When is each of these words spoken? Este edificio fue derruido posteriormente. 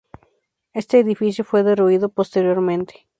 Este 0.73 0.97
edificio 0.97 1.43
fue 1.43 1.61
derruido 1.61 2.09
posteriormente. 2.09 3.07